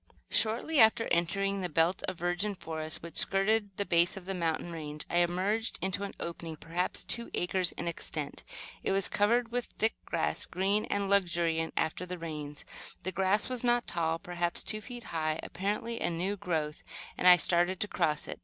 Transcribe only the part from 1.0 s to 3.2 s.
entering the belt of virgin forest which